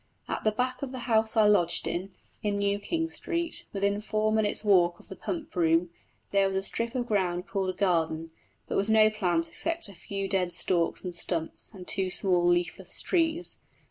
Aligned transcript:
At 0.27 0.43
the 0.43 0.51
back 0.51 0.81
of 0.81 0.91
the 0.91 1.01
house 1.05 1.37
I 1.37 1.45
lodged 1.45 1.85
in, 1.85 2.11
in 2.41 2.57
New 2.57 2.79
King 2.79 3.07
Street, 3.07 3.67
within 3.71 4.01
four 4.01 4.31
minutes' 4.31 4.63
walk 4.65 4.99
of 4.99 5.09
the 5.09 5.15
Pump 5.15 5.55
Room, 5.55 5.91
there 6.31 6.47
was 6.47 6.55
a 6.55 6.63
strip 6.63 6.95
of 6.95 7.05
ground 7.05 7.45
called 7.45 7.69
a 7.69 7.73
garden, 7.77 8.31
but 8.67 8.77
with 8.77 8.89
no 8.89 9.11
plants 9.11 9.49
except 9.49 9.87
a 9.89 9.93
few 9.93 10.27
dead 10.27 10.51
stalks 10.51 11.03
and 11.03 11.13
stumps 11.13 11.69
and 11.71 11.87
two 11.87 12.09
small 12.09 12.47
leafless 12.47 12.99
trees. 13.03 13.59